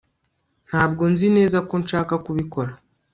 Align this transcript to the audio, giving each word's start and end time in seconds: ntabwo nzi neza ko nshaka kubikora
ntabwo 0.67 1.03
nzi 1.11 1.27
neza 1.37 1.57
ko 1.69 1.75
nshaka 1.83 2.13
kubikora 2.25 2.71